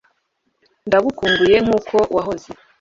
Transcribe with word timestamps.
ndagukumbuye 0.87 1.55
nkuko 1.65 1.95
wahoze 2.15 2.49